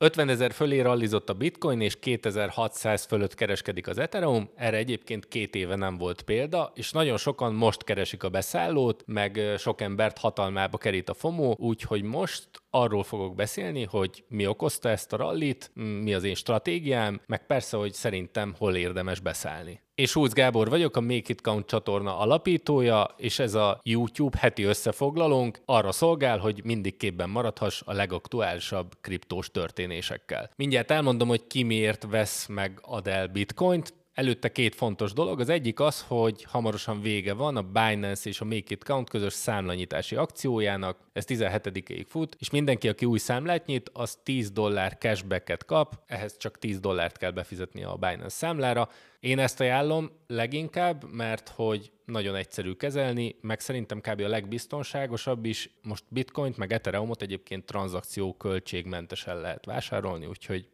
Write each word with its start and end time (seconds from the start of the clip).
50 0.00 0.28
ezer 0.28 0.52
fölé 0.52 0.80
rallizott 0.80 1.28
a 1.28 1.34
bitcoin, 1.34 1.80
és 1.80 1.98
2600 1.98 3.04
fölött 3.04 3.34
kereskedik 3.34 3.88
az 3.88 3.98
Ethereum. 3.98 4.50
Erre 4.54 4.76
egyébként 4.76 5.28
két 5.28 5.54
éve 5.54 5.76
nem 5.76 5.96
volt 5.96 6.22
példa, 6.22 6.72
és 6.74 6.92
nagyon 6.92 7.16
sokan 7.16 7.54
most 7.54 7.84
keresik 7.84 8.22
a 8.22 8.28
beszállót, 8.28 9.02
meg 9.06 9.40
sok 9.56 9.80
embert 9.80 10.18
hatalmába 10.18 10.78
kerít 10.78 11.08
a 11.08 11.14
FOMO, 11.14 11.54
úgyhogy 11.56 12.02
most 12.02 12.48
arról 12.70 13.02
fogok 13.02 13.34
beszélni, 13.34 13.84
hogy 13.84 14.24
mi 14.28 14.46
okozta 14.46 14.88
ezt 14.88 15.12
a 15.12 15.16
rallit, 15.16 15.70
mi 15.74 16.14
az 16.14 16.24
én 16.24 16.34
stratégiám, 16.34 17.20
meg 17.26 17.46
persze, 17.46 17.76
hogy 17.76 17.92
szerintem 17.92 18.54
hol 18.58 18.76
érdemes 18.76 19.20
beszállni. 19.20 19.80
És 19.98 20.10
Schulz 20.10 20.32
Gábor 20.32 20.68
vagyok, 20.68 20.96
a 20.96 21.00
Make 21.00 21.22
It 21.26 21.40
Count 21.40 21.66
csatorna 21.66 22.18
alapítója, 22.18 23.14
és 23.16 23.38
ez 23.38 23.54
a 23.54 23.80
YouTube 23.82 24.38
heti 24.40 24.62
összefoglalónk 24.62 25.60
arra 25.64 25.92
szolgál, 25.92 26.38
hogy 26.38 26.60
mindig 26.64 26.96
képben 26.96 27.30
maradhass 27.30 27.82
a 27.84 27.92
legaktuálisabb 27.92 28.92
kriptós 29.00 29.50
történésekkel. 29.50 30.50
Mindjárt 30.56 30.90
elmondom, 30.90 31.28
hogy 31.28 31.46
ki 31.46 31.62
miért 31.62 32.06
vesz 32.10 32.46
meg 32.46 32.78
ad 32.82 33.06
el 33.06 33.26
bitcoint, 33.26 33.94
Előtte 34.18 34.52
két 34.52 34.74
fontos 34.74 35.12
dolog. 35.12 35.40
Az 35.40 35.48
egyik 35.48 35.80
az, 35.80 36.04
hogy 36.08 36.42
hamarosan 36.42 37.00
vége 37.00 37.32
van 37.32 37.56
a 37.56 37.62
Binance 37.62 38.28
és 38.28 38.40
a 38.40 38.44
Make 38.44 38.64
It 38.68 38.84
Count 38.84 39.10
közös 39.10 39.32
számlanyítási 39.32 40.16
akciójának. 40.16 40.98
Ez 41.12 41.24
17-ig 41.28 42.04
fut, 42.08 42.36
és 42.38 42.50
mindenki, 42.50 42.88
aki 42.88 43.04
új 43.04 43.18
számlát 43.18 43.66
nyit, 43.66 43.90
az 43.92 44.18
10 44.22 44.50
dollár 44.50 44.98
cashbacket 44.98 45.64
kap, 45.64 46.02
ehhez 46.06 46.36
csak 46.36 46.58
10 46.58 46.80
dollárt 46.80 47.16
kell 47.16 47.30
befizetni 47.30 47.82
a 47.82 47.96
Binance 47.96 48.28
számlára. 48.28 48.88
Én 49.20 49.38
ezt 49.38 49.60
ajánlom 49.60 50.10
leginkább, 50.26 51.04
mert 51.12 51.48
hogy 51.48 51.92
nagyon 52.04 52.34
egyszerű 52.34 52.72
kezelni, 52.72 53.36
meg 53.40 53.60
szerintem 53.60 54.00
kb. 54.00 54.20
a 54.20 54.28
legbiztonságosabb 54.28 55.44
is. 55.44 55.70
Most 55.82 56.04
bitcoint, 56.08 56.56
meg 56.56 56.72
Ethereumot 56.72 57.22
egyébként 57.22 57.64
tranzakció 57.64 58.34
költségmentesen 58.34 59.40
lehet 59.40 59.64
vásárolni, 59.64 60.26
úgyhogy 60.26 60.68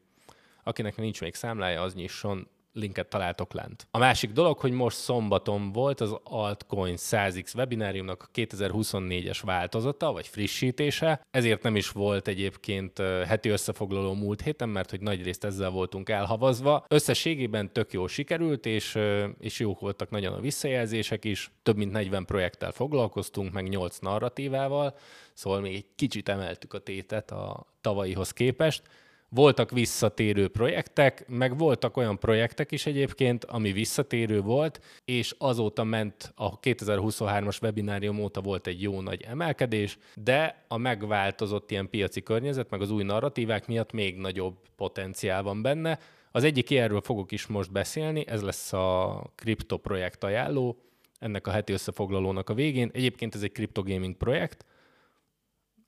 akinek 0.62 0.96
nincs 0.96 1.20
még 1.20 1.34
számlája, 1.34 1.82
az 1.82 1.94
nyisson 1.94 2.48
linket 2.74 3.08
találtok 3.08 3.52
lent. 3.52 3.86
A 3.90 3.98
másik 3.98 4.32
dolog, 4.32 4.58
hogy 4.58 4.72
most 4.72 4.96
szombaton 4.96 5.72
volt 5.72 6.00
az 6.00 6.16
Altcoin 6.22 6.94
100x 6.98 7.54
webináriumnak 7.56 8.22
a 8.22 8.30
2024-es 8.34 9.38
változata, 9.42 10.12
vagy 10.12 10.26
frissítése, 10.26 11.26
ezért 11.30 11.62
nem 11.62 11.76
is 11.76 11.90
volt 11.90 12.28
egyébként 12.28 12.98
heti 13.26 13.48
összefoglaló 13.48 14.14
múlt 14.14 14.42
héten, 14.42 14.68
mert 14.68 14.90
hogy 14.90 15.00
nagy 15.00 15.22
részt 15.22 15.44
ezzel 15.44 15.70
voltunk 15.70 16.08
elhavazva. 16.08 16.84
Összességében 16.88 17.72
tök 17.72 17.92
jó 17.92 18.06
sikerült, 18.06 18.66
és, 18.66 18.98
és 19.38 19.58
jók 19.58 19.80
voltak 19.80 20.10
nagyon 20.10 20.32
a 20.32 20.40
visszajelzések 20.40 21.24
is. 21.24 21.50
Több 21.62 21.76
mint 21.76 21.92
40 21.92 22.24
projekttel 22.24 22.72
foglalkoztunk, 22.72 23.52
meg 23.52 23.68
8 23.68 23.98
narratívával, 23.98 24.96
szóval 25.32 25.60
még 25.60 25.74
egy 25.74 25.86
kicsit 25.96 26.28
emeltük 26.28 26.74
a 26.74 26.78
tétet 26.78 27.30
a 27.30 27.66
tavalyihoz 27.80 28.30
képest. 28.30 28.82
Voltak 29.28 29.70
visszatérő 29.70 30.48
projektek, 30.48 31.24
meg 31.28 31.58
voltak 31.58 31.96
olyan 31.96 32.18
projektek 32.18 32.72
is 32.72 32.86
egyébként, 32.86 33.44
ami 33.44 33.72
visszatérő 33.72 34.40
volt, 34.40 34.80
és 35.04 35.34
azóta 35.38 35.84
ment 35.84 36.32
a 36.34 36.60
2023-as 36.60 37.62
webinárium 37.62 38.20
óta 38.20 38.40
volt 38.40 38.66
egy 38.66 38.82
jó 38.82 39.00
nagy 39.00 39.22
emelkedés, 39.22 39.98
de 40.14 40.64
a 40.68 40.76
megváltozott 40.76 41.70
ilyen 41.70 41.90
piaci 41.90 42.22
környezet, 42.22 42.70
meg 42.70 42.80
az 42.80 42.90
új 42.90 43.02
narratívák 43.02 43.66
miatt 43.66 43.92
még 43.92 44.16
nagyobb 44.16 44.56
potenciál 44.76 45.42
van 45.42 45.62
benne. 45.62 45.98
Az 46.32 46.44
egyik 46.44 46.70
ilyenről 46.70 47.00
fogok 47.00 47.32
is 47.32 47.46
most 47.46 47.72
beszélni, 47.72 48.26
ez 48.26 48.42
lesz 48.42 48.72
a 48.72 49.22
kriptoprojekt 49.34 50.24
ajánló, 50.24 50.76
ennek 51.18 51.46
a 51.46 51.50
heti 51.50 51.72
összefoglalónak 51.72 52.50
a 52.50 52.54
végén. 52.54 52.90
Egyébként 52.92 53.34
ez 53.34 53.42
egy 53.42 53.52
kriptogaming 53.52 54.16
projekt, 54.16 54.64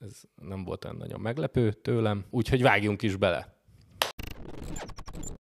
ez 0.01 0.21
nem 0.35 0.65
volt 0.65 0.85
olyan 0.85 0.97
nagyon 0.97 1.21
meglepő 1.21 1.73
tőlem, 1.73 2.25
úgyhogy 2.31 2.63
vágjunk 2.63 3.03
is 3.03 3.17
bele. 3.17 3.55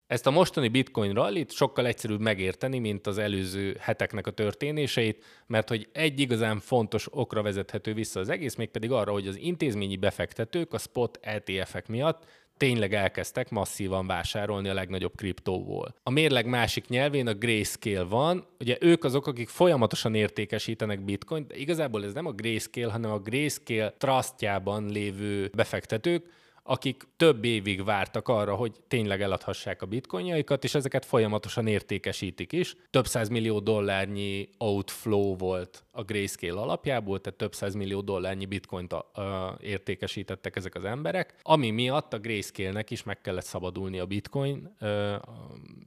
Ezt 0.07 0.27
a 0.27 0.31
mostani 0.31 0.67
bitcoin 0.67 1.13
rallit 1.13 1.51
sokkal 1.51 1.85
egyszerűbb 1.85 2.19
megérteni, 2.19 2.79
mint 2.79 3.07
az 3.07 3.17
előző 3.17 3.77
heteknek 3.79 4.27
a 4.27 4.31
történéseit, 4.31 5.23
mert 5.47 5.69
hogy 5.69 5.89
egy 5.91 6.19
igazán 6.19 6.59
fontos 6.59 7.07
okra 7.11 7.41
vezethető 7.41 7.94
vissza 7.94 8.19
az 8.19 8.29
egész, 8.29 8.55
mégpedig 8.55 8.91
arra, 8.91 9.11
hogy 9.11 9.27
az 9.27 9.38
intézményi 9.38 9.95
befektetők 9.95 10.73
a 10.73 10.77
spot 10.77 11.19
ETF-ek 11.21 11.88
miatt 11.88 12.25
tényleg 12.57 12.93
elkezdtek 12.93 13.49
masszívan 13.49 14.07
vásárolni 14.07 14.69
a 14.69 14.73
legnagyobb 14.73 15.16
kriptóból. 15.16 15.95
A 16.03 16.09
mérleg 16.09 16.45
másik 16.45 16.88
nyelvén 16.88 17.27
a 17.27 17.33
Grayscale 17.33 18.03
van, 18.03 18.45
ugye 18.59 18.77
ők 18.79 19.03
azok, 19.03 19.27
akik 19.27 19.49
folyamatosan 19.49 20.16
értékesítenek 20.16 21.03
bitcoin, 21.05 21.45
de 21.47 21.55
igazából 21.55 22.03
ez 22.03 22.13
nem 22.13 22.25
a 22.25 22.31
Grayscale, 22.31 22.91
hanem 22.91 23.11
a 23.11 23.19
Grayscale 23.19 23.94
trustjában 23.97 24.89
lévő 24.89 25.51
befektetők, 25.55 26.25
akik 26.67 27.03
több 27.17 27.43
évig 27.43 27.83
vártak 27.83 28.27
arra, 28.27 28.55
hogy 28.55 28.71
tényleg 28.87 29.21
eladhassák 29.21 29.81
a 29.81 29.85
bitcoinjaikat, 29.85 30.63
és 30.63 30.75
ezeket 30.75 31.05
folyamatosan 31.05 31.67
értékesítik 31.67 32.51
is. 32.51 32.75
Több 32.89 33.05
millió 33.29 33.59
dollárnyi 33.59 34.49
outflow 34.57 35.35
volt 35.37 35.83
a 35.91 36.03
Grayscale 36.03 36.59
alapjából, 36.61 37.21
tehát 37.21 37.39
több 37.39 37.73
millió 37.73 38.01
dollárnyi 38.01 38.45
bitcoint 38.45 38.93
a, 38.93 39.21
a, 39.21 39.57
értékesítettek 39.61 40.55
ezek 40.55 40.75
az 40.75 40.85
emberek, 40.85 41.35
ami 41.41 41.69
miatt 41.69 42.13
a 42.13 42.19
Grayscale-nek 42.19 42.91
is 42.91 43.03
meg 43.03 43.21
kellett 43.21 43.45
szabadulni 43.45 43.99
a 43.99 44.05
bitcoin 44.05 44.75
uh, 44.79 45.15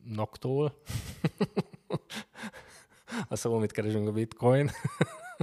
noktól. 0.05 0.81
Azt 3.29 3.45
mondom, 3.45 3.61
mit 3.63 3.73
keresünk 3.73 4.09
a 4.09 4.13
bitcoin. 4.13 4.71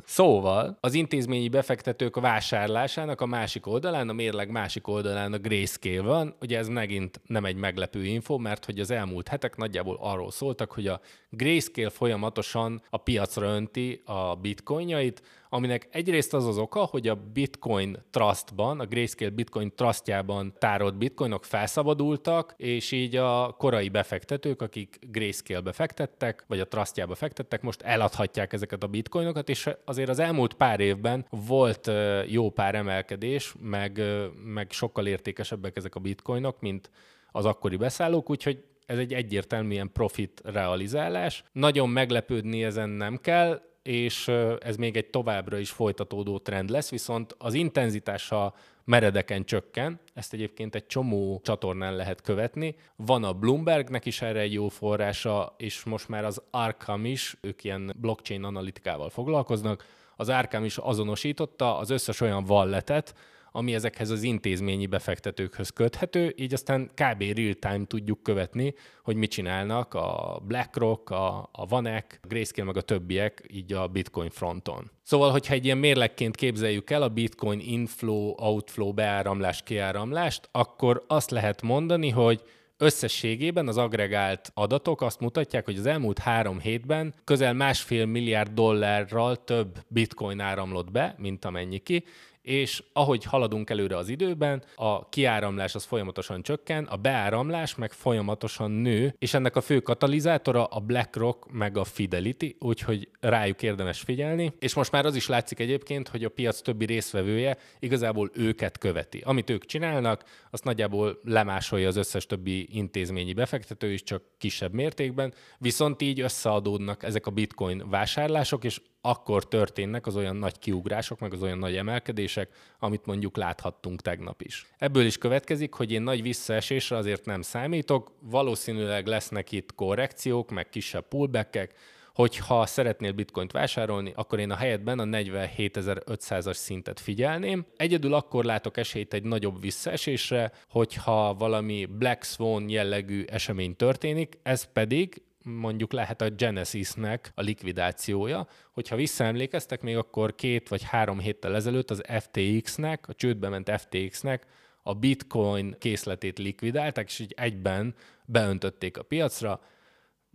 Szóval 0.05 0.77
az 0.79 0.93
intézményi 0.93 1.49
befektetők 1.49 2.19
vásárlásának 2.19 3.21
a 3.21 3.25
másik 3.25 3.67
oldalán, 3.67 4.09
a 4.09 4.13
mérleg 4.13 4.49
másik 4.49 4.87
oldalán 4.87 5.33
a 5.33 5.37
grayscale 5.37 6.01
van. 6.01 6.35
Ugye 6.41 6.57
ez 6.57 6.67
megint 6.67 7.21
nem 7.25 7.45
egy 7.45 7.55
meglepő 7.55 8.05
info, 8.05 8.37
mert 8.37 8.65
hogy 8.65 8.79
az 8.79 8.91
elmúlt 8.91 9.27
hetek 9.27 9.55
nagyjából 9.55 9.97
arról 10.01 10.31
szóltak, 10.31 10.71
hogy 10.71 10.87
a 10.87 10.99
grayscale 11.29 11.89
folyamatosan 11.89 12.81
a 12.89 12.97
piacra 12.97 13.47
önti 13.47 14.01
a 14.05 14.35
bitcoinjait, 14.35 15.21
aminek 15.55 15.87
egyrészt 15.91 16.33
az 16.33 16.47
az 16.47 16.57
oka, 16.57 16.79
hogy 16.79 17.07
a 17.07 17.15
Bitcoin 17.33 17.97
Trustban, 18.09 18.79
a 18.79 18.85
Grayscale 18.85 19.29
Bitcoin 19.29 19.71
Trustjában 19.75 20.53
tárolt 20.59 20.97
bitcoinok 20.97 21.45
felszabadultak, 21.45 22.53
és 22.57 22.91
így 22.91 23.15
a 23.15 23.55
korai 23.57 23.89
befektetők, 23.89 24.61
akik 24.61 24.99
Grayscale-be 25.11 25.71
fektettek, 25.71 26.43
vagy 26.47 26.59
a 26.59 26.67
Trustjába 26.67 27.15
fektettek, 27.15 27.61
most 27.61 27.81
eladhatják 27.81 28.53
ezeket 28.53 28.83
a 28.83 28.87
bitcoinokat, 28.87 29.49
és 29.49 29.69
azért 29.85 30.09
az 30.09 30.19
elmúlt 30.19 30.53
pár 30.53 30.79
évben 30.79 31.25
volt 31.29 31.91
jó 32.27 32.49
pár 32.49 32.75
emelkedés, 32.75 33.55
meg, 33.59 34.01
meg 34.45 34.71
sokkal 34.71 35.07
értékesebbek 35.07 35.77
ezek 35.77 35.95
a 35.95 35.99
bitcoinok, 35.99 36.61
mint 36.61 36.89
az 37.31 37.45
akkori 37.45 37.75
beszállók, 37.75 38.29
úgyhogy 38.29 38.63
ez 38.85 38.97
egy 38.97 39.13
egyértelműen 39.13 39.91
profit 39.93 40.41
realizálás. 40.43 41.43
Nagyon 41.51 41.89
meglepődni 41.89 42.63
ezen 42.63 42.89
nem 42.89 43.17
kell, 43.17 43.61
és 43.87 44.27
ez 44.59 44.75
még 44.75 44.97
egy 44.97 45.09
továbbra 45.09 45.57
is 45.57 45.69
folytatódó 45.69 46.37
trend 46.37 46.69
lesz, 46.69 46.89
viszont 46.89 47.35
az 47.37 47.53
intenzitása 47.53 48.53
meredeken 48.83 49.45
csökken, 49.45 49.99
ezt 50.13 50.33
egyébként 50.33 50.75
egy 50.75 50.85
csomó 50.85 51.41
csatornán 51.43 51.95
lehet 51.95 52.21
követni. 52.21 52.75
Van 52.95 53.23
a 53.23 53.33
Bloombergnek 53.33 54.05
is 54.05 54.21
erre 54.21 54.39
egy 54.39 54.53
jó 54.53 54.67
forrása, 54.67 55.53
és 55.57 55.83
most 55.83 56.09
már 56.09 56.25
az 56.25 56.41
Arkham 56.51 57.05
is, 57.05 57.37
ők 57.41 57.63
ilyen 57.63 57.95
blockchain 57.97 58.43
analitikával 58.43 59.09
foglalkoznak, 59.09 59.85
az 60.15 60.29
Arkham 60.29 60.63
is 60.63 60.77
azonosította 60.77 61.77
az 61.77 61.89
összes 61.89 62.21
olyan 62.21 62.43
valletet, 62.43 63.15
ami 63.55 63.73
ezekhez 63.73 64.09
az 64.09 64.23
intézményi 64.23 64.85
befektetőkhöz 64.85 65.69
köthető, 65.69 66.33
így 66.37 66.53
aztán 66.53 66.85
kb. 66.93 67.21
real-time 67.21 67.85
tudjuk 67.87 68.23
követni, 68.23 68.73
hogy 69.03 69.15
mit 69.15 69.29
csinálnak 69.29 69.93
a 69.93 70.41
BlackRock, 70.47 71.09
a, 71.09 71.49
a 71.51 71.65
Vanek, 71.65 72.19
a 72.23 72.27
Grayscale 72.27 72.67
meg 72.67 72.77
a 72.77 72.81
többiek 72.81 73.43
így 73.47 73.73
a 73.73 73.87
Bitcoin 73.87 74.29
fronton. 74.29 74.91
Szóval, 75.03 75.31
hogyha 75.31 75.53
egy 75.53 75.65
ilyen 75.65 75.77
mérlegként 75.77 76.35
képzeljük 76.35 76.89
el 76.89 77.01
a 77.01 77.09
Bitcoin 77.09 77.59
inflow, 77.59 78.33
outflow, 78.37 78.93
beáramlás, 78.93 79.63
kiáramlást, 79.63 80.49
akkor 80.51 81.03
azt 81.07 81.31
lehet 81.31 81.61
mondani, 81.61 82.09
hogy 82.09 82.41
Összességében 82.77 83.67
az 83.67 83.77
agregált 83.77 84.51
adatok 84.53 85.01
azt 85.01 85.19
mutatják, 85.19 85.65
hogy 85.65 85.77
az 85.77 85.85
elmúlt 85.85 86.19
három 86.19 86.59
hétben 86.59 87.13
közel 87.23 87.53
másfél 87.53 88.05
milliárd 88.05 88.51
dollárral 88.51 89.43
több 89.43 89.77
bitcoin 89.87 90.39
áramlott 90.39 90.91
be, 90.91 91.15
mint 91.17 91.45
amennyi 91.45 91.77
ki, 91.77 92.03
és 92.45 92.83
ahogy 92.93 93.23
haladunk 93.23 93.69
előre 93.69 93.97
az 93.97 94.09
időben, 94.09 94.63
a 94.75 95.09
kiáramlás 95.09 95.75
az 95.75 95.83
folyamatosan 95.83 96.41
csökken, 96.41 96.83
a 96.83 96.95
beáramlás 96.95 97.75
meg 97.75 97.91
folyamatosan 97.91 98.71
nő, 98.71 99.15
és 99.17 99.33
ennek 99.33 99.55
a 99.55 99.61
fő 99.61 99.79
katalizátora 99.79 100.65
a 100.65 100.79
BlackRock 100.79 101.51
meg 101.51 101.77
a 101.77 101.83
Fidelity, 101.83 102.55
úgyhogy 102.59 103.09
rájuk 103.19 103.63
érdemes 103.63 103.99
figyelni, 103.99 104.53
és 104.59 104.73
most 104.73 104.91
már 104.91 105.05
az 105.05 105.15
is 105.15 105.27
látszik 105.27 105.59
egyébként, 105.59 106.07
hogy 106.07 106.23
a 106.23 106.29
piac 106.29 106.61
többi 106.61 106.85
részvevője 106.85 107.57
igazából 107.79 108.29
őket 108.33 108.77
követi. 108.77 109.21
Amit 109.25 109.49
ők 109.49 109.65
csinálnak, 109.65 110.23
azt 110.51 110.63
nagyjából 110.63 111.19
lemásolja 111.23 111.87
az 111.87 111.95
összes 111.95 112.25
többi 112.25 112.67
intézményi 112.71 113.33
befektető 113.33 113.91
is, 113.91 114.03
csak 114.03 114.23
kisebb 114.37 114.73
mértékben, 114.73 115.33
viszont 115.57 116.01
így 116.01 116.19
összeadódnak 116.19 117.03
ezek 117.03 117.27
a 117.27 117.31
bitcoin 117.31 117.89
vásárlások, 117.89 118.63
és 118.63 118.81
akkor 119.05 119.47
történnek 119.47 120.05
az 120.05 120.15
olyan 120.15 120.35
nagy 120.35 120.59
kiugrások, 120.59 121.19
meg 121.19 121.33
az 121.33 121.41
olyan 121.41 121.57
nagy 121.57 121.75
emelkedések, 121.75 122.49
amit 122.79 123.05
mondjuk 123.05 123.37
láthattunk 123.37 124.01
tegnap 124.01 124.41
is. 124.41 124.65
Ebből 124.77 125.05
is 125.05 125.17
következik, 125.17 125.73
hogy 125.73 125.91
én 125.91 126.01
nagy 126.01 126.21
visszaesésre 126.21 126.95
azért 126.95 127.25
nem 127.25 127.41
számítok, 127.41 128.11
valószínűleg 128.19 129.07
lesznek 129.07 129.51
itt 129.51 129.75
korrekciók, 129.75 130.51
meg 130.51 130.69
kisebb 130.69 131.07
pullbackek, 131.07 131.73
hogyha 132.13 132.65
szeretnél 132.65 133.11
bitcoint 133.11 133.51
vásárolni, 133.51 134.11
akkor 134.15 134.39
én 134.39 134.51
a 134.51 134.55
helyetben 134.55 134.99
a 134.99 135.03
47.500-as 135.03 136.53
szintet 136.53 136.99
figyelném. 136.99 137.65
Egyedül 137.77 138.13
akkor 138.13 138.45
látok 138.45 138.77
esélyt 138.77 139.13
egy 139.13 139.23
nagyobb 139.23 139.61
visszaesésre, 139.61 140.51
hogyha 140.69 141.33
valami 141.33 141.85
Black 141.85 142.23
Swan 142.23 142.69
jellegű 142.69 143.23
esemény 143.23 143.75
történik, 143.75 144.37
ez 144.43 144.71
pedig 144.71 145.21
mondjuk 145.45 145.91
lehet 145.91 146.21
a 146.21 146.29
Genesisnek 146.29 147.31
a 147.35 147.41
likvidációja. 147.41 148.47
Hogyha 148.71 148.95
visszaemlékeztek, 148.95 149.81
még 149.81 149.97
akkor 149.97 150.35
két 150.35 150.67
vagy 150.67 150.83
három 150.83 151.19
héttel 151.19 151.55
ezelőtt 151.55 151.89
az 151.89 152.03
FTX-nek, 152.19 153.07
a 153.07 153.13
csődbe 153.13 153.49
ment 153.49 153.71
FTX-nek 153.71 154.45
a 154.83 154.93
bitcoin 154.93 155.75
készletét 155.79 156.37
likvidálták, 156.37 157.07
és 157.07 157.19
így 157.19 157.33
egyben 157.37 157.95
beöntötték 158.25 158.97
a 158.97 159.03
piacra, 159.03 159.61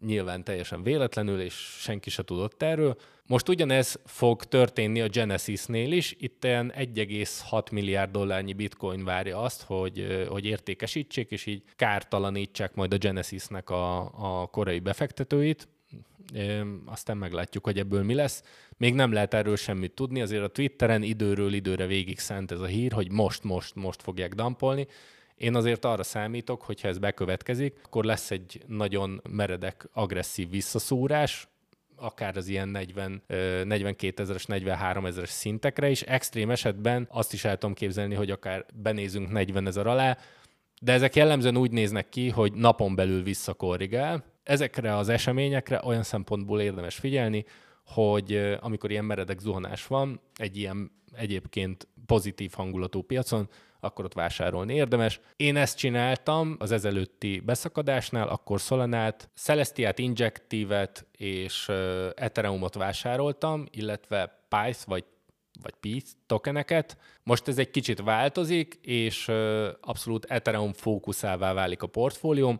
nyilván 0.06 0.44
teljesen 0.44 0.82
véletlenül, 0.82 1.40
és 1.40 1.54
senki 1.78 2.10
se 2.10 2.24
tudott 2.24 2.62
erről. 2.62 2.96
Most 3.26 3.48
ugyanez 3.48 3.98
fog 4.04 4.44
történni 4.44 5.00
a 5.00 5.08
Genesisnél 5.08 5.92
is, 5.92 6.16
itt 6.18 6.44
ilyen 6.44 6.72
1,6 6.76 7.72
milliárd 7.72 8.10
dollárnyi 8.10 8.52
bitcoin 8.52 9.04
várja 9.04 9.38
azt, 9.38 9.62
hogy, 9.62 10.26
hogy 10.28 10.44
értékesítsék, 10.44 11.30
és 11.30 11.46
így 11.46 11.62
kártalanítsák 11.76 12.74
majd 12.74 12.92
a 12.92 12.98
Genesisnek 12.98 13.70
a, 13.70 14.00
a 14.40 14.46
korai 14.46 14.78
befektetőit. 14.78 15.68
Aztán 16.84 17.16
meglátjuk, 17.16 17.64
hogy 17.64 17.78
ebből 17.78 18.02
mi 18.02 18.14
lesz. 18.14 18.42
Még 18.76 18.94
nem 18.94 19.12
lehet 19.12 19.34
erről 19.34 19.56
semmit 19.56 19.92
tudni, 19.92 20.20
azért 20.20 20.42
a 20.42 20.48
Twitteren 20.48 21.02
időről 21.02 21.52
időre 21.52 21.86
végig 21.86 22.18
szent 22.18 22.50
ez 22.50 22.60
a 22.60 22.66
hír, 22.66 22.92
hogy 22.92 23.10
most, 23.10 23.42
most, 23.42 23.74
most 23.74 24.02
fogják 24.02 24.34
dampolni 24.34 24.86
én 25.40 25.54
azért 25.54 25.84
arra 25.84 26.02
számítok, 26.02 26.62
hogy 26.62 26.80
ha 26.80 26.88
ez 26.88 26.98
bekövetkezik, 26.98 27.80
akkor 27.84 28.04
lesz 28.04 28.30
egy 28.30 28.62
nagyon 28.66 29.20
meredek, 29.30 29.88
agresszív 29.92 30.50
visszaszúrás, 30.50 31.48
akár 31.96 32.36
az 32.36 32.48
ilyen 32.48 32.68
40, 32.68 33.22
42 33.64 34.22
ezeres, 34.22 34.46
43 34.46 35.06
ezeres 35.06 35.28
szintekre 35.28 35.90
is. 35.90 36.02
Extrém 36.02 36.50
esetben 36.50 37.06
azt 37.10 37.32
is 37.32 37.44
el 37.44 37.58
tudom 37.58 37.74
képzelni, 37.74 38.14
hogy 38.14 38.30
akár 38.30 38.66
benézünk 38.74 39.30
40 39.30 39.66
ezer 39.66 39.86
alá, 39.86 40.18
de 40.80 40.92
ezek 40.92 41.16
jellemzően 41.16 41.56
úgy 41.56 41.70
néznek 41.70 42.08
ki, 42.08 42.28
hogy 42.28 42.52
napon 42.52 42.94
belül 42.94 43.22
visszakorrigál. 43.22 44.24
Ezekre 44.42 44.96
az 44.96 45.08
eseményekre 45.08 45.80
olyan 45.84 46.02
szempontból 46.02 46.60
érdemes 46.60 46.94
figyelni, 46.94 47.44
hogy 47.90 48.56
amikor 48.60 48.90
ilyen 48.90 49.04
meredek 49.04 49.38
zuhanás 49.38 49.86
van, 49.86 50.20
egy 50.34 50.56
ilyen 50.56 50.90
egyébként 51.12 51.88
pozitív 52.06 52.52
hangulatú 52.52 53.02
piacon, 53.02 53.48
akkor 53.80 54.04
ott 54.04 54.12
vásárolni 54.12 54.74
érdemes. 54.74 55.20
Én 55.36 55.56
ezt 55.56 55.76
csináltam 55.76 56.56
az 56.58 56.72
ezelőtti 56.72 57.40
beszakadásnál, 57.40 58.28
akkor 58.28 58.60
Solanát, 58.60 59.30
Celestiát, 59.34 59.98
Injective-et 59.98 61.06
és 61.16 61.68
Ethereumot 62.14 62.74
vásároltam, 62.74 63.66
illetve 63.70 64.44
Pyth 64.48 64.86
vagy 64.86 65.04
vagy 65.62 65.74
Pi 65.80 66.02
tokeneket. 66.26 66.96
Most 67.22 67.48
ez 67.48 67.58
egy 67.58 67.70
kicsit 67.70 68.00
változik, 68.00 68.78
és 68.82 69.28
abszolút 69.80 70.24
Ethereum 70.24 70.72
fókuszává 70.72 71.52
válik 71.52 71.82
a 71.82 71.86
portfólióm. 71.86 72.58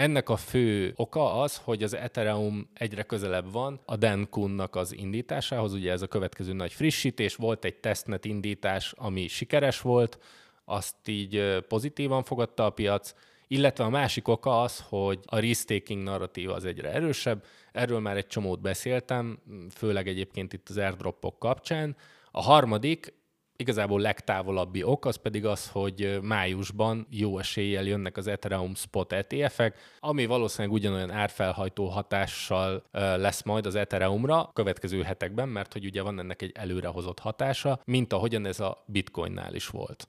Ennek 0.00 0.28
a 0.28 0.36
fő 0.36 0.92
oka 0.96 1.40
az, 1.40 1.56
hogy 1.56 1.82
az 1.82 1.94
Ethereum 1.94 2.70
egyre 2.74 3.02
közelebb 3.02 3.52
van 3.52 3.80
a 3.84 3.96
Denkunnak 3.96 4.76
az 4.76 4.94
indításához, 4.94 5.72
ugye 5.72 5.92
ez 5.92 6.02
a 6.02 6.06
következő 6.06 6.52
nagy 6.52 6.72
frissítés, 6.72 7.34
volt 7.34 7.64
egy 7.64 7.74
testnet 7.74 8.24
indítás, 8.24 8.92
ami 8.96 9.28
sikeres 9.28 9.80
volt, 9.80 10.18
azt 10.64 11.08
így 11.08 11.64
pozitívan 11.68 12.22
fogadta 12.22 12.64
a 12.64 12.70
piac, 12.70 13.14
illetve 13.48 13.84
a 13.84 13.88
másik 13.88 14.28
oka 14.28 14.62
az, 14.62 14.84
hogy 14.88 15.18
a 15.24 15.38
risk-taking 15.38 16.02
narratíva 16.02 16.54
az 16.54 16.64
egyre 16.64 16.92
erősebb. 16.92 17.44
Erről 17.72 18.00
már 18.00 18.16
egy 18.16 18.26
csomót 18.26 18.60
beszéltem, 18.60 19.38
főleg 19.70 20.08
egyébként 20.08 20.52
itt 20.52 20.68
az 20.68 20.76
airdropok 20.76 21.38
kapcsán. 21.38 21.96
A 22.30 22.42
harmadik, 22.42 23.14
igazából 23.60 24.00
legtávolabbi 24.00 24.82
ok, 24.82 25.04
az 25.04 25.16
pedig 25.16 25.46
az, 25.46 25.68
hogy 25.68 26.18
májusban 26.22 27.06
jó 27.10 27.38
eséllyel 27.38 27.84
jönnek 27.84 28.16
az 28.16 28.26
Ethereum 28.26 28.74
Spot 28.74 29.12
ETF-ek, 29.12 29.76
ami 30.00 30.26
valószínűleg 30.26 30.76
ugyanolyan 30.76 31.10
árfelhajtó 31.10 31.88
hatással 31.88 32.82
lesz 32.92 33.42
majd 33.42 33.66
az 33.66 33.74
Ethereumra 33.74 34.50
következő 34.52 35.02
hetekben, 35.02 35.48
mert 35.48 35.72
hogy 35.72 35.84
ugye 35.84 36.02
van 36.02 36.18
ennek 36.18 36.42
egy 36.42 36.52
előrehozott 36.54 37.18
hatása, 37.18 37.80
mint 37.84 38.12
ahogyan 38.12 38.46
ez 38.46 38.60
a 38.60 38.84
Bitcoinnál 38.86 39.54
is 39.54 39.66
volt. 39.66 40.08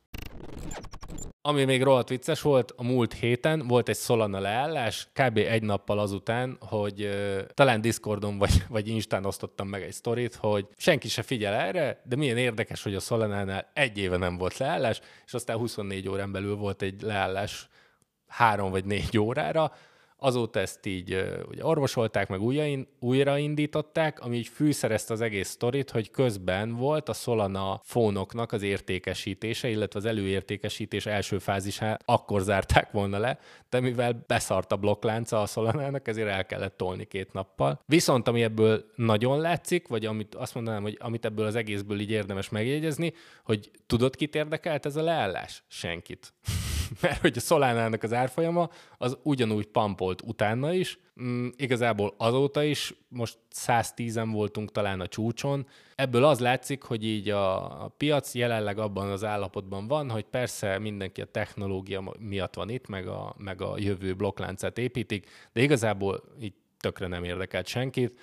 Ami 1.44 1.64
még 1.64 1.84
rohadt 1.84 2.10
vicces 2.10 2.42
volt, 2.42 2.74
a 2.76 2.84
múlt 2.84 3.14
héten 3.14 3.68
volt 3.68 3.90
egy 3.90 3.98
Solana 3.98 4.40
leállás, 4.40 5.08
kb. 5.14 5.38
egy 5.38 5.64
nappal 5.64 6.00
azután, 6.00 6.58
hogy 6.60 7.04
uh, 7.04 7.40
talán 7.54 7.82
Discordon 7.82 8.38
vagy, 8.38 8.64
vagy 8.70 8.88
Instán 8.88 9.26
osztottam 9.26 9.68
meg 9.68 9.82
egy 9.82 9.94
sztorit, 9.94 10.36
hogy 10.36 10.68
senki 10.78 11.08
se 11.08 11.22
figyel 11.22 11.54
erre, 11.54 12.02
de 12.06 12.16
milyen 12.16 12.38
érdekes, 12.38 12.84
hogy 12.84 12.96
a 12.96 13.00
Solana-nál 13.00 13.72
egy 13.74 13.98
éve 13.98 14.18
nem 14.18 14.38
volt 14.38 14.58
leállás, 14.58 15.02
és 15.26 15.34
aztán 15.34 15.58
24 15.58 16.10
órán 16.10 16.32
belül 16.32 16.56
volt 16.56 16.82
egy 16.82 17.02
leállás 17.02 17.70
három 18.28 18.72
vagy 18.72 18.86
négy 18.86 19.18
órára, 19.18 19.72
Azóta 20.24 20.60
ezt 20.60 20.86
így 20.86 21.24
ugye 21.48 21.66
orvosolták, 21.66 22.30
meg 22.30 22.42
újrain, 22.42 22.88
újraindították, 23.00 24.20
ami 24.20 24.38
így 24.38 24.48
fűszerezte 24.48 25.14
az 25.14 25.22
egész 25.22 25.50
sztorit, 25.50 25.92
hogy 25.92 26.12
közben 26.12 26.76
volt 26.76 27.10
a 27.10 27.14
Solana 27.14 27.82
fónoknak 27.84 28.52
az 28.52 28.62
értékesítése, 28.62 29.70
illetve 29.70 30.00
az 30.00 30.06
előértékesítés 30.06 31.06
első 31.06 31.38
fázisát 31.38 32.02
akkor 32.06 32.42
zárták 32.42 32.92
volna 32.92 33.18
le, 33.18 33.40
de 33.70 33.80
mivel 33.80 34.24
beszart 34.28 34.72
a 34.72 34.78
blokklánca 34.78 35.42
a 35.42 35.46
Solanának, 35.46 36.08
ezért 36.08 36.30
el 36.30 36.46
kellett 36.46 36.78
tolni 36.78 37.06
két 37.06 37.34
nappal. 37.34 37.80
Viszont 37.86 38.28
ami 38.28 38.44
ebből 38.44 38.86
nagyon 38.96 39.40
látszik, 39.40 39.88
vagy 39.88 40.06
amit 40.06 40.36
azt 40.36 40.56
mondanám, 40.56 40.82
hogy 40.82 40.98
amit 41.00 41.26
ebből 41.26 41.46
az 41.46 41.56
egészből 41.56 42.00
így 42.00 42.12
érdemes 42.12 42.50
megjegyezni, 42.50 43.14
hogy 43.44 43.72
tudod, 43.88 44.16
kit 44.16 44.36
érdekelt 44.36 44.86
ez 44.86 44.96
a 44.96 45.02
leállás? 45.02 45.64
Senkit. 45.68 46.34
mert 47.02 47.22
hogy 47.22 47.38
a 47.38 47.40
Solánának 47.40 48.04
az 48.04 48.14
árfolyama 48.14 48.70
az 48.98 49.18
ugyanúgy 49.24 49.68
pampolt 49.68 50.22
utána 50.22 50.74
is, 50.74 51.00
mm, 51.22 51.48
igazából 51.56 52.14
azóta 52.18 52.64
is, 52.64 52.94
most 53.08 53.38
110-en 53.56 54.30
voltunk 54.32 54.72
talán 54.72 55.00
a 55.00 55.08
csúcson. 55.08 55.68
Ebből 55.96 56.24
az 56.24 56.40
látszik, 56.40 56.84
hogy 56.84 57.06
így 57.06 57.30
a, 57.30 57.84
a 57.84 57.88
piac 57.88 58.36
jelenleg 58.36 58.78
abban 58.80 59.10
az 59.10 59.24
állapotban 59.24 59.88
van, 59.88 60.10
hogy 60.10 60.26
persze 60.26 60.80
mindenki 60.80 61.22
a 61.22 61.26
technológia 61.26 62.14
miatt 62.20 62.54
van 62.54 62.70
itt, 62.70 62.88
meg 62.88 63.08
a, 63.08 63.36
meg 63.38 63.62
a 63.62 63.74
jövő 63.78 64.14
blokkláncát 64.14 64.78
építik, 64.78 65.30
de 65.54 65.62
igazából 65.62 66.24
így 66.42 66.54
tökre 66.80 67.08
nem 67.08 67.24
érdekelt 67.24 67.68
senkit 67.68 68.20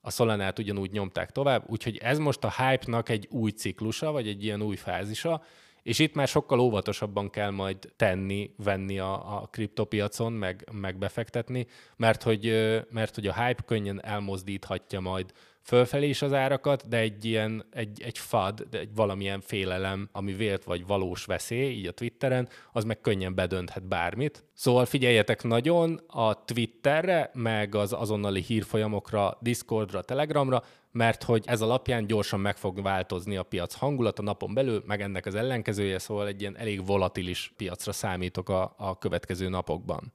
a 0.00 0.10
Solanát 0.10 0.58
ugyanúgy 0.58 0.90
nyomták 0.90 1.30
tovább, 1.30 1.64
úgyhogy 1.70 1.96
ez 1.96 2.18
most 2.18 2.44
a 2.44 2.52
hype-nak 2.56 3.08
egy 3.08 3.28
új 3.30 3.50
ciklusa, 3.50 4.12
vagy 4.12 4.28
egy 4.28 4.44
ilyen 4.44 4.62
új 4.62 4.76
fázisa, 4.76 5.42
és 5.86 5.98
itt 5.98 6.14
már 6.14 6.28
sokkal 6.28 6.60
óvatosabban 6.60 7.30
kell 7.30 7.50
majd 7.50 7.76
tenni, 7.96 8.50
venni 8.56 8.98
a, 8.98 9.12
a 9.12 9.48
kriptopiacon, 9.50 10.32
meg, 10.32 10.68
meg 10.72 10.98
befektetni, 10.98 11.66
mert 11.96 12.22
hogy, 12.22 12.44
mert 12.90 13.14
hogy 13.14 13.26
a 13.26 13.44
hype 13.44 13.62
könnyen 13.66 14.04
elmozdíthatja 14.04 15.00
majd 15.00 15.32
fölfelé 15.62 16.08
is 16.08 16.22
az 16.22 16.32
árakat, 16.32 16.88
de 16.88 16.96
egy 16.98 17.24
ilyen, 17.24 17.64
egy, 17.70 18.02
egy 18.02 18.18
fad, 18.18 18.66
de 18.70 18.78
egy 18.78 18.94
valamilyen 18.94 19.40
félelem, 19.40 20.08
ami 20.12 20.32
vélt 20.32 20.64
vagy 20.64 20.86
valós 20.86 21.24
veszély, 21.24 21.70
így 21.70 21.86
a 21.86 21.92
Twitteren, 21.92 22.48
az 22.72 22.84
meg 22.84 23.00
könnyen 23.00 23.34
bedönthet 23.34 23.88
bármit. 23.88 24.44
Szóval 24.52 24.84
figyeljetek 24.84 25.42
nagyon 25.42 26.00
a 26.06 26.44
Twitterre, 26.44 27.30
meg 27.34 27.74
az 27.74 27.92
azonnali 27.92 28.42
hírfolyamokra, 28.42 29.38
Discordra, 29.40 30.02
Telegramra, 30.02 30.62
mert 30.96 31.22
hogy 31.22 31.42
ez 31.46 31.60
alapján 31.60 32.06
gyorsan 32.06 32.40
meg 32.40 32.56
fog 32.56 32.82
változni 32.82 33.36
a 33.36 33.42
piac 33.42 33.74
hangulata 33.74 34.22
napon 34.22 34.54
belül, 34.54 34.82
meg 34.86 35.00
ennek 35.00 35.26
az 35.26 35.34
ellenkezője, 35.34 35.98
szóval 35.98 36.26
egy 36.26 36.40
ilyen 36.40 36.56
elég 36.56 36.86
volatilis 36.86 37.52
piacra 37.56 37.92
számítok 37.92 38.48
a, 38.48 38.74
a 38.76 38.98
következő 38.98 39.48
napokban. 39.48 40.12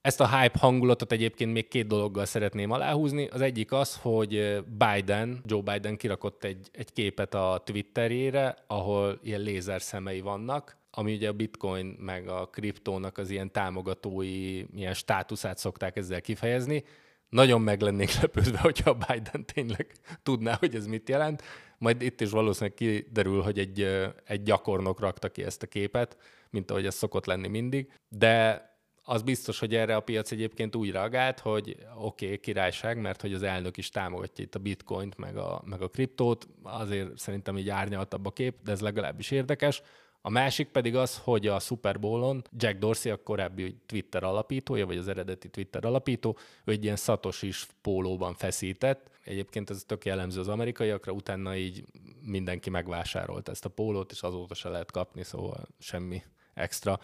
Ezt 0.00 0.20
a 0.20 0.38
hype 0.38 0.58
hangulatot 0.58 1.12
egyébként 1.12 1.52
még 1.52 1.68
két 1.68 1.86
dologgal 1.86 2.24
szeretném 2.24 2.70
aláhúzni. 2.70 3.26
Az 3.26 3.40
egyik 3.40 3.72
az, 3.72 3.96
hogy 4.02 4.64
Biden, 4.78 5.42
Joe 5.46 5.62
Biden 5.62 5.96
kirakott 5.96 6.44
egy, 6.44 6.68
egy 6.72 6.92
képet 6.92 7.34
a 7.34 7.62
Twitterére, 7.64 8.56
ahol 8.66 9.18
ilyen 9.22 9.40
lézer 9.40 9.82
szemei 9.82 10.20
vannak, 10.20 10.76
ami 10.90 11.14
ugye 11.14 11.28
a 11.28 11.32
bitcoin 11.32 11.86
meg 11.86 12.28
a 12.28 12.46
kriptónak 12.46 13.18
az 13.18 13.30
ilyen 13.30 13.52
támogatói, 13.52 14.64
ilyen 14.76 14.94
státuszát 14.94 15.58
szokták 15.58 15.96
ezzel 15.96 16.20
kifejezni. 16.20 16.84
Nagyon 17.30 17.60
meg 17.60 17.80
lennék 17.80 18.20
lepődve, 18.20 18.58
hogyha 18.68 18.90
a 18.90 19.12
Biden 19.12 19.44
tényleg 19.44 19.92
tudná, 20.22 20.54
hogy 20.54 20.74
ez 20.74 20.86
mit 20.86 21.08
jelent. 21.08 21.42
Majd 21.78 22.02
itt 22.02 22.20
is 22.20 22.30
valószínűleg 22.30 22.74
kiderül, 22.74 23.42
hogy 23.42 23.58
egy, 23.58 23.82
egy 24.24 24.42
gyakornok 24.42 25.00
rakta 25.00 25.28
ki 25.28 25.42
ezt 25.42 25.62
a 25.62 25.66
képet, 25.66 26.16
mint 26.50 26.70
ahogy 26.70 26.86
ez 26.86 26.94
szokott 26.94 27.26
lenni 27.26 27.48
mindig. 27.48 27.92
De 28.08 28.64
az 29.04 29.22
biztos, 29.22 29.58
hogy 29.58 29.74
erre 29.74 29.96
a 29.96 30.00
piac 30.00 30.30
egyébként 30.30 30.76
úgy 30.76 30.90
reagált, 30.90 31.38
hogy 31.40 31.76
oké, 31.98 32.24
okay, 32.24 32.38
királyság, 32.38 33.00
mert 33.00 33.20
hogy 33.20 33.34
az 33.34 33.42
elnök 33.42 33.76
is 33.76 33.88
támogatja 33.88 34.44
itt 34.44 34.54
a 34.54 34.58
bitcoint, 34.58 35.16
meg 35.16 35.36
a, 35.36 35.62
meg 35.64 35.82
a 35.82 35.88
kriptót, 35.88 36.48
azért 36.62 37.18
szerintem 37.18 37.58
így 37.58 37.68
árnyaltabb 37.68 38.26
a 38.26 38.30
kép, 38.30 38.54
de 38.64 38.72
ez 38.72 38.80
legalábbis 38.80 39.30
érdekes. 39.30 39.82
A 40.22 40.30
másik 40.30 40.68
pedig 40.68 40.96
az, 40.96 41.18
hogy 41.18 41.46
a 41.46 41.58
Super 41.58 42.00
Bowl-on 42.00 42.42
Jack 42.56 42.78
Dorsey, 42.78 43.12
a 43.12 43.22
korábbi 43.22 43.76
Twitter 43.86 44.24
alapítója, 44.24 44.86
vagy 44.86 44.96
az 44.96 45.08
eredeti 45.08 45.48
Twitter 45.48 45.84
alapító, 45.84 46.36
ő 46.64 46.72
egy 46.72 46.84
ilyen 46.84 46.98
is 47.40 47.66
pólóban 47.80 48.34
feszített. 48.34 49.10
Egyébként 49.24 49.70
ez 49.70 49.82
tök 49.86 50.04
jellemző 50.04 50.40
az 50.40 50.48
amerikaiakra, 50.48 51.12
utána 51.12 51.56
így 51.56 51.84
mindenki 52.20 52.70
megvásárolt 52.70 53.48
ezt 53.48 53.64
a 53.64 53.68
pólót, 53.68 54.12
és 54.12 54.22
azóta 54.22 54.54
se 54.54 54.68
lehet 54.68 54.90
kapni, 54.90 55.22
szóval 55.22 55.68
semmi 55.78 56.22
extra. 56.54 57.00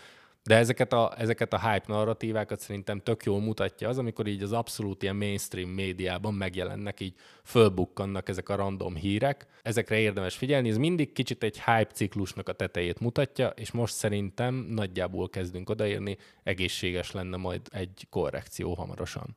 De 0.46 0.56
ezeket 0.56 0.92
a, 0.92 1.14
ezeket 1.18 1.52
a 1.52 1.70
hype 1.70 1.84
narratívákat 1.86 2.60
szerintem 2.60 3.00
tök 3.00 3.24
jól 3.24 3.40
mutatja 3.40 3.88
az, 3.88 3.98
amikor 3.98 4.26
így 4.26 4.42
az 4.42 4.52
abszolút 4.52 5.02
ilyen 5.02 5.16
mainstream 5.16 5.68
médiában 5.68 6.34
megjelennek, 6.34 7.00
így 7.00 7.14
fölbukkannak 7.44 8.28
ezek 8.28 8.48
a 8.48 8.54
random 8.54 8.94
hírek. 8.94 9.46
Ezekre 9.62 9.98
érdemes 9.98 10.36
figyelni, 10.36 10.68
ez 10.68 10.76
mindig 10.76 11.12
kicsit 11.12 11.42
egy 11.42 11.56
hype 11.56 11.90
ciklusnak 11.92 12.48
a 12.48 12.52
tetejét 12.52 13.00
mutatja, 13.00 13.48
és 13.48 13.70
most 13.70 13.94
szerintem 13.94 14.54
nagyjából 14.54 15.28
kezdünk 15.28 15.70
odaérni, 15.70 16.16
egészséges 16.42 17.12
lenne 17.12 17.36
majd 17.36 17.60
egy 17.70 18.06
korrekció 18.10 18.74
hamarosan. 18.74 19.36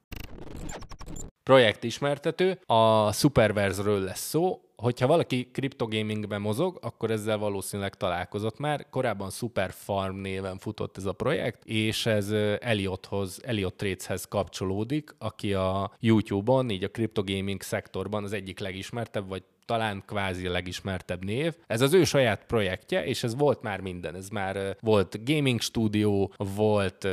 Projekt 1.44 1.84
ismertető, 1.84 2.60
a 2.66 3.12
Superverse-ről 3.12 4.00
lesz 4.00 4.28
szó, 4.28 4.62
hogyha 4.80 5.08
valaki 5.08 5.50
kriptogamingben 5.52 6.42
mozog, 6.42 6.78
akkor 6.82 7.12
ezzel 7.12 7.38
valószínűleg 7.38 7.96
találkozott 7.96 8.60
már. 8.60 8.90
Korábban 8.90 9.30
Super 9.30 9.72
Farm 9.72 10.16
néven 10.16 10.58
futott 10.58 10.98
ez 10.98 11.06
a 11.06 11.14
projekt, 11.14 11.66
és 11.66 12.06
ez 12.06 12.32
Eliothoz, 12.60 13.40
Eliot 13.44 13.74
Tradeshez 13.74 14.26
kapcsolódik, 14.26 15.16
aki 15.18 15.54
a 15.54 15.92
YouTube-on, 16.00 16.70
így 16.70 16.84
a 16.84 16.92
kriptogaming 16.92 17.62
szektorban 17.62 18.24
az 18.24 18.34
egyik 18.34 18.60
legismertebb, 18.60 19.28
vagy 19.28 19.44
talán 19.70 20.04
kvázi 20.06 20.48
legismertebb 20.48 21.26
név. 21.26 21.54
Ez 21.68 21.82
az 21.82 21.94
ő 21.94 22.04
saját 22.04 22.46
projektje, 22.46 23.06
és 23.06 23.24
ez 23.24 23.36
volt 23.36 23.62
már 23.62 23.80
minden. 23.80 24.16
Ez 24.16 24.30
már 24.30 24.78
volt 24.80 25.26
gaming 25.26 25.62
stúdió, 25.62 26.34
volt 26.38 27.08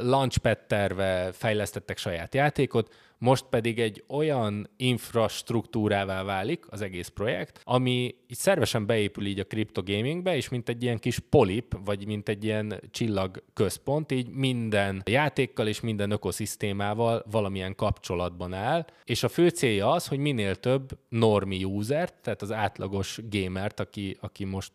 launchpad 0.00 0.58
terve, 0.58 1.32
fejlesztettek 1.32 1.98
saját 1.98 2.34
játékot, 2.34 2.94
most 3.22 3.44
pedig 3.50 3.80
egy 3.80 4.04
olyan 4.08 4.70
infrastruktúrává 4.76 6.22
válik 6.22 6.64
az 6.68 6.80
egész 6.80 7.08
projekt, 7.08 7.60
ami 7.64 8.14
így 8.26 8.36
szervesen 8.36 8.86
beépül 8.86 9.26
így 9.26 9.38
a 9.38 9.44
kriptogamingbe, 9.44 10.36
és 10.36 10.48
mint 10.48 10.68
egy 10.68 10.82
ilyen 10.82 10.98
kis 10.98 11.18
polip, 11.18 11.78
vagy 11.84 12.06
mint 12.06 12.28
egy 12.28 12.44
ilyen 12.44 12.80
csillag 12.90 13.42
központ, 13.54 14.12
így 14.12 14.28
minden 14.28 15.02
játékkal 15.04 15.66
és 15.66 15.80
minden 15.80 16.10
ökoszisztémával 16.10 17.24
valamilyen 17.30 17.74
kapcsolatban 17.74 18.52
áll, 18.52 18.86
és 19.04 19.22
a 19.22 19.28
fő 19.28 19.48
célja 19.48 19.90
az, 19.90 20.06
hogy 20.06 20.18
minél 20.18 20.54
több 20.54 20.98
normi 21.08 21.56
user, 21.82 22.12
tehát 22.12 22.42
az 22.42 22.52
átlagos 22.52 23.20
gamert, 23.30 23.80
aki, 23.80 24.16
aki 24.20 24.44
most 24.44 24.72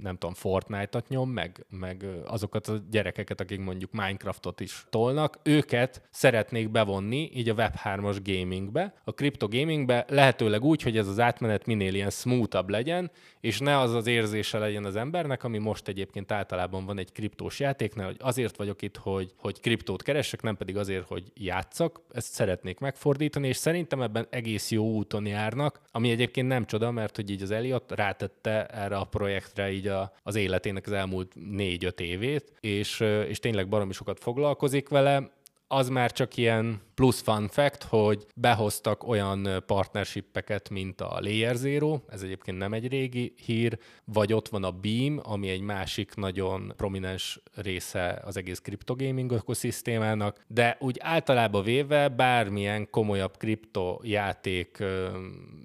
nem 0.00 0.16
tudom, 0.18 0.34
Fortnite-ot 0.34 1.08
nyom, 1.08 1.30
meg, 1.30 1.66
meg 1.70 2.06
azokat 2.26 2.66
a 2.66 2.78
gyerekeket, 2.90 3.40
akik 3.40 3.60
mondjuk 3.60 3.92
Minecraftot 3.92 4.60
is 4.60 4.84
tolnak, 4.90 5.38
őket 5.42 6.02
szeretnék 6.10 6.70
bevonni 6.70 7.30
így 7.34 7.48
a 7.48 7.54
Web3-as 7.54 8.18
gamingbe, 8.22 8.94
a 9.04 9.12
kriptogamingbe, 9.12 10.04
lehetőleg 10.08 10.64
úgy, 10.64 10.82
hogy 10.82 10.96
ez 10.96 11.08
az 11.08 11.20
átmenet 11.20 11.66
minél 11.66 11.94
ilyen 11.94 12.10
smoothabb 12.10 12.68
legyen, 12.68 13.10
és 13.40 13.58
ne 13.58 13.78
az 13.78 13.94
az 13.94 14.06
érzése 14.06 14.58
legyen 14.58 14.84
az 14.84 14.96
embernek, 14.96 15.44
ami 15.44 15.58
most 15.58 15.88
egyébként 15.88 16.32
általában 16.32 16.84
van 16.84 16.98
egy 16.98 17.12
kriptós 17.12 17.60
játéknál, 17.60 18.06
hogy 18.06 18.16
azért 18.18 18.56
vagyok 18.56 18.82
itt, 18.82 18.96
hogy, 18.96 19.32
hogy 19.36 19.60
kriptót 19.60 20.02
keresek, 20.02 20.42
nem 20.42 20.56
pedig 20.56 20.76
azért, 20.76 21.06
hogy 21.06 21.32
játszak. 21.34 22.00
Ezt 22.12 22.32
szeretnék 22.32 22.78
megfordítani, 22.78 23.48
és 23.48 23.56
szerintem 23.56 24.02
ebben 24.02 24.26
egész 24.30 24.70
jó 24.70 24.84
úton 24.84 25.26
járnak, 25.26 25.80
ami 25.92 26.10
egyébként 26.10 26.27
nem 26.34 26.66
csoda, 26.66 26.90
mert 26.90 27.16
hogy 27.16 27.30
így 27.30 27.42
az 27.42 27.50
Elliot 27.50 27.92
rátette 27.92 28.66
erre 28.66 28.96
a 28.96 29.04
projektre 29.04 29.70
így 29.70 29.86
a, 29.86 30.12
az 30.22 30.34
életének 30.34 30.86
az 30.86 30.92
elmúlt 30.92 31.32
négy-öt 31.50 32.00
évét, 32.00 32.52
és, 32.60 33.00
és 33.28 33.38
tényleg 33.38 33.68
baromi 33.68 33.92
sokat 33.92 34.20
foglalkozik 34.20 34.88
vele 34.88 35.30
az 35.68 35.88
már 35.88 36.12
csak 36.12 36.36
ilyen 36.36 36.80
plusz 36.94 37.20
fun 37.20 37.48
fact, 37.48 37.82
hogy 37.82 38.26
behoztak 38.34 39.08
olyan 39.08 39.62
partnershipeket, 39.66 40.70
mint 40.70 41.00
a 41.00 41.18
Layer 41.20 41.54
Zero, 41.54 42.00
ez 42.08 42.22
egyébként 42.22 42.58
nem 42.58 42.72
egy 42.72 42.88
régi 42.88 43.34
hír, 43.44 43.78
vagy 44.04 44.32
ott 44.32 44.48
van 44.48 44.64
a 44.64 44.70
Beam, 44.70 45.20
ami 45.22 45.48
egy 45.48 45.60
másik 45.60 46.14
nagyon 46.14 46.72
prominens 46.76 47.40
része 47.54 48.22
az 48.24 48.36
egész 48.36 48.58
kriptogaming 48.58 49.30
ökoszisztémának, 49.30 50.44
de 50.46 50.76
úgy 50.80 50.96
általában 51.00 51.62
véve 51.62 52.08
bármilyen 52.08 52.90
komolyabb 52.90 53.36
kriptojáték 53.36 54.84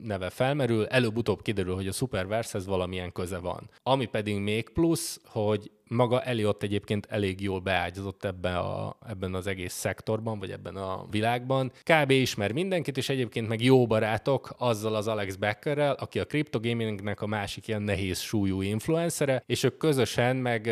neve 0.04 0.30
felmerül, 0.30 0.86
előbb-utóbb 0.86 1.42
kiderül, 1.42 1.76
hogy 1.76 1.88
a 1.88 1.92
Superverse-hez 1.92 2.66
valamilyen 2.66 3.12
köze 3.12 3.38
van. 3.38 3.70
Ami 3.84 4.06
pedig 4.06 4.38
még 4.38 4.70
plusz, 4.70 5.22
hogy 5.26 5.72
maga 5.94 6.22
Eliott 6.22 6.64
egyébként 6.64 7.08
elég 7.10 7.42
jól 7.42 7.60
beágyazott 7.60 8.24
ebben, 8.24 8.56
a, 8.56 8.96
ebben 9.08 9.34
az 9.34 9.48
egész 9.48 9.74
szektorban, 9.74 10.40
vagy 10.40 10.52
ebben 10.52 10.76
a 10.76 11.06
világban. 11.12 11.72
Kb. 11.84 12.12
ismer 12.12 12.52
mindenkit, 12.52 12.98
és 12.98 13.10
egyébként 13.10 13.48
meg 13.48 13.64
jó 13.64 13.88
barátok 13.88 14.56
azzal 14.58 14.96
az 14.96 15.08
Alex 15.08 15.36
Beckerrel, 15.36 15.94
aki 15.94 16.20
a 16.20 16.26
cryptogamingnek 16.26 17.22
a 17.22 17.28
másik 17.28 17.68
ilyen 17.68 17.82
nehéz 17.82 18.20
súlyú 18.20 18.62
influencere, 18.62 19.44
és 19.46 19.64
ők 19.64 19.78
közösen 19.78 20.36
meg, 20.36 20.72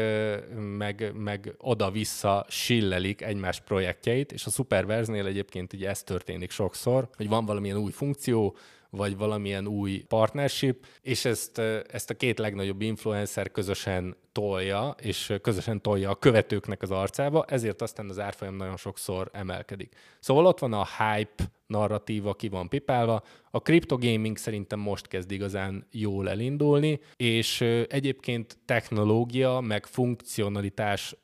meg, 0.78 1.12
meg 1.16 1.54
oda-vissza 1.58 2.46
sillelik 2.50 3.22
egymás 3.22 3.60
projektjeit, 3.60 4.32
és 4.32 4.46
a 4.46 4.50
Superverse-nél 4.50 5.26
egyébként 5.26 5.74
ugye 5.74 5.90
ez 5.90 6.04
történik 6.04 6.52
sokszor, 6.52 7.10
hogy 7.16 7.28
van 7.28 7.46
valamilyen 7.46 7.78
új 7.78 7.92
funkció, 7.92 8.56
vagy 8.92 9.18
valamilyen 9.18 9.68
új 9.68 10.04
partnership, 10.08 10.86
és 11.02 11.26
ezt, 11.26 11.58
ezt 11.92 12.10
a 12.10 12.14
két 12.14 12.40
legnagyobb 12.40 12.82
influencer 12.82 13.52
közösen 13.52 14.16
tolja, 14.32 14.96
és 15.02 15.34
közösen 15.42 15.82
tolja 15.82 16.10
a 16.10 16.16
követőknek 16.16 16.82
az 16.82 16.92
arcába, 16.92 17.46
ezért 17.48 17.82
aztán 17.82 18.10
az 18.10 18.20
árfolyam 18.20 18.56
nagyon 18.56 18.78
sokszor 18.78 19.30
emelkedik. 19.34 19.96
Szóval 20.20 20.46
ott 20.46 20.60
van 20.60 20.74
a 20.74 20.86
hype 20.98 21.44
narratíva 21.68 22.34
ki 22.34 22.50
van 22.50 22.70
pipálva. 22.70 23.24
A 23.52 23.58
cryptogaming 23.58 24.38
szerintem 24.38 24.80
most 24.80 25.08
kezd 25.08 25.32
igazán 25.32 25.88
jól 25.92 26.30
elindulni, 26.30 27.00
és 27.16 27.62
egyébként 27.88 28.58
technológia, 28.66 29.60
meg 29.60 29.86
funkcionalitás 29.86 31.16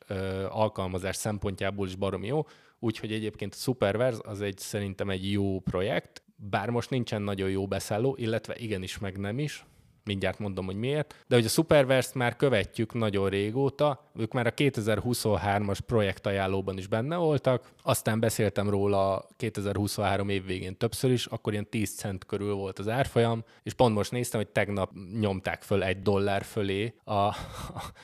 alkalmazás 0.48 1.16
szempontjából 1.16 1.86
is 1.86 1.94
baromi 1.94 2.26
jó, 2.26 2.46
úgyhogy 2.78 3.12
egyébként 3.12 3.54
a 3.54 3.56
Superverse 3.56 4.20
az 4.22 4.40
egy 4.40 4.58
szerintem 4.58 5.10
egy 5.10 5.30
jó 5.30 5.60
projekt, 5.60 6.22
bár 6.38 6.70
most 6.70 6.90
nincsen 6.90 7.22
nagyon 7.22 7.50
jó 7.50 7.66
beszálló, 7.66 8.14
illetve 8.18 8.54
igenis 8.56 8.98
meg 8.98 9.18
nem 9.18 9.38
is, 9.38 9.64
mindjárt 10.08 10.38
mondom, 10.38 10.64
hogy 10.64 10.76
miért, 10.76 11.14
de 11.26 11.34
hogy 11.34 11.44
a 11.44 11.48
Superverse-t 11.48 12.14
már 12.14 12.36
követjük 12.36 12.94
nagyon 12.94 13.28
régóta, 13.28 14.10
ők 14.16 14.32
már 14.32 14.46
a 14.46 14.54
2023-as 14.54 15.78
projektajánlóban 15.86 16.78
is 16.78 16.86
benne 16.86 17.16
voltak, 17.16 17.70
aztán 17.82 18.20
beszéltem 18.20 18.70
róla 18.70 19.26
2023 19.36 20.28
év 20.28 20.44
végén 20.44 20.76
többször 20.76 21.10
is, 21.10 21.26
akkor 21.26 21.52
ilyen 21.52 21.68
10 21.70 21.94
cent 21.94 22.24
körül 22.26 22.54
volt 22.54 22.78
az 22.78 22.88
árfolyam, 22.88 23.44
és 23.62 23.72
pont 23.72 23.94
most 23.94 24.10
néztem, 24.10 24.40
hogy 24.40 24.50
tegnap 24.50 24.90
nyomták 25.20 25.62
föl 25.62 25.82
egy 25.82 26.02
dollár 26.02 26.42
fölé 26.42 26.94
a, 27.04 27.12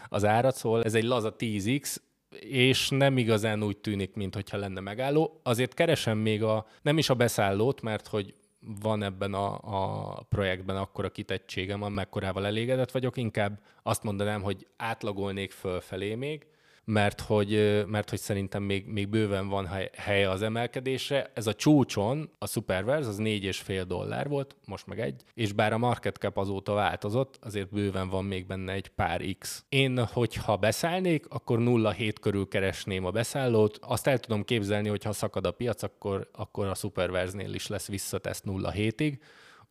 az 0.09 0.25
árat, 0.25 0.57
szóval 0.57 0.83
ez 0.83 0.95
egy 0.95 1.05
laza 1.05 1.35
10x, 1.39 1.97
és 2.41 2.89
nem 2.89 3.19
igazán 3.19 3.63
úgy 3.63 3.77
tűnik, 3.77 4.15
mintha 4.15 4.57
lenne 4.57 4.81
megálló. 4.81 5.41
Azért 5.43 5.75
keresem 5.75 6.19
még 6.19 6.43
a, 6.43 6.67
nem 6.83 6.99
is 6.99 7.09
a 7.09 7.15
beszállót, 7.15 7.83
mert 7.83 8.07
hogy 8.07 8.35
van 8.81 9.03
ebben 9.03 9.35
a, 9.35 9.59
a 9.63 10.23
projektben 10.29 10.77
akkora 10.77 11.11
kitettségem, 11.11 11.83
amekkorával 11.83 12.47
elégedett 12.47 12.91
vagyok, 12.91 13.17
inkább 13.17 13.61
azt 13.83 14.03
mondanám, 14.03 14.43
hogy 14.43 14.67
átlagolnék 14.77 15.51
fölfelé 15.51 16.15
még, 16.15 16.47
mert 16.85 17.21
hogy, 17.21 17.85
mert 17.87 18.11
hogy 18.11 18.19
szerintem 18.19 18.63
még, 18.63 18.87
még 18.87 19.09
bőven 19.09 19.49
van 19.49 19.69
helye 19.93 20.31
az 20.31 20.43
emelkedésre. 20.43 21.31
Ez 21.35 21.47
a 21.47 21.55
csúcson, 21.55 22.31
a 22.39 22.47
Superverse, 22.47 23.09
az 23.09 23.19
4,5 23.19 23.85
dollár 23.87 24.29
volt, 24.29 24.57
most 24.65 24.87
meg 24.87 25.01
egy, 25.01 25.23
és 25.35 25.53
bár 25.53 25.73
a 25.73 25.79
market 25.79 26.17
cap 26.17 26.37
azóta 26.37 26.73
változott, 26.73 27.39
azért 27.41 27.71
bőven 27.71 28.09
van 28.09 28.25
még 28.25 28.47
benne 28.47 28.73
egy 28.73 28.89
pár 28.89 29.23
X. 29.39 29.65
Én, 29.69 30.05
hogyha 30.05 30.57
beszállnék, 30.57 31.27
akkor 31.29 31.59
0,7 31.59 32.15
körül 32.21 32.49
keresném 32.49 33.05
a 33.05 33.11
beszállót. 33.11 33.79
Azt 33.81 34.07
el 34.07 34.19
tudom 34.19 34.45
képzelni, 34.45 34.89
hogy 34.89 35.05
ha 35.05 35.13
szakad 35.13 35.47
a 35.47 35.53
piac, 35.53 35.83
akkor, 35.83 36.29
akkor 36.33 36.67
a 36.67 36.75
Superverse-nél 36.75 37.55
is 37.55 37.67
lesz 37.67 37.89
visszatesz 37.89 38.43
0,7-ig, 38.47 39.19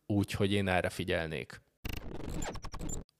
úgyhogy 0.06 0.52
én 0.52 0.68
erre 0.68 0.88
figyelnék. 0.88 1.62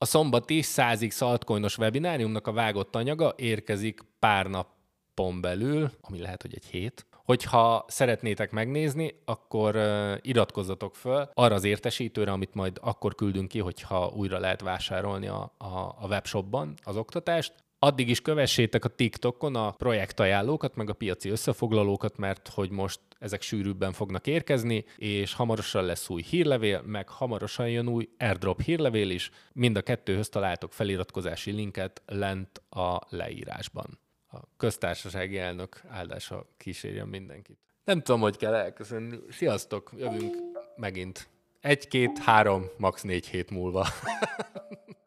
A 0.05 0.07
szombati 0.07 0.61
100x 0.65 1.23
altcoinos 1.23 1.79
webináriumnak 1.79 2.47
a 2.47 2.53
vágott 2.53 2.97
anyaga 2.97 3.33
érkezik 3.37 4.01
pár 4.19 4.47
napon 4.47 5.41
belül, 5.41 5.91
ami 6.01 6.21
lehet, 6.21 6.43
hogy 6.43 6.55
egy 6.55 6.65
hét. 6.65 7.07
Hogyha 7.11 7.85
szeretnétek 7.89 8.51
megnézni, 8.51 9.15
akkor 9.25 9.77
iratkozzatok 10.21 10.95
föl 10.95 11.29
arra 11.35 11.55
az 11.55 11.65
értesítőre, 11.65 12.33
amit 12.33 12.55
majd 12.55 12.79
akkor 12.81 13.15
küldünk 13.15 13.49
ki, 13.49 13.59
hogyha 13.59 14.13
újra 14.17 14.39
lehet 14.39 14.61
vásárolni 14.61 15.27
a, 15.27 15.55
a, 15.59 15.97
a 16.01 16.07
webshopban 16.09 16.75
az 16.83 16.97
oktatást. 16.97 17.64
Addig 17.85 18.09
is 18.09 18.21
kövessétek 18.21 18.85
a 18.85 18.89
TikTokon 18.89 19.57
a 19.57 19.71
projektajánlókat, 19.71 20.77
meg 20.77 20.91
a 20.91 20.93
piaci 20.93 21.29
összefoglalókat, 21.29 22.17
mert 22.17 22.49
hogy 22.49 22.71
most 22.71 23.01
ezek 23.19 23.43
sűrűbben 23.43 23.93
fognak 23.93 24.27
érkezni, 24.27 24.85
és 24.97 25.35
hamarosan 25.35 25.85
lesz 25.85 26.09
új 26.09 26.23
hírlevél, 26.23 26.83
meg 26.83 27.09
hamarosan 27.09 27.69
jön 27.69 27.89
új 27.89 28.09
airdrop 28.19 28.63
hírlevél 28.63 29.11
is. 29.11 29.31
Mind 29.53 29.77
a 29.77 29.83
kettőhöz 29.83 30.29
találtok 30.29 30.73
feliratkozási 30.73 31.51
linket 31.51 32.03
lent 32.07 32.63
a 32.71 33.01
leírásban. 33.09 33.99
A 34.31 34.39
köztársasági 34.57 35.39
elnök 35.39 35.83
áldása 35.89 36.47
kísérjen 36.57 37.09
mindenkit. 37.09 37.59
Nem 37.85 38.03
tudom, 38.03 38.21
hogy 38.21 38.37
kell 38.37 38.55
elköszönni. 38.55 39.19
Sziasztok, 39.31 39.93
jövünk 39.97 40.35
megint. 40.77 41.29
Egy, 41.61 41.89
két, 41.89 42.19
három, 42.19 42.65
max. 42.77 43.03
négy 43.03 43.27
hét 43.27 43.51
múlva. 43.51 43.87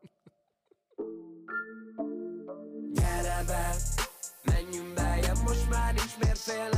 miért 6.20 6.38
fél 6.38 6.70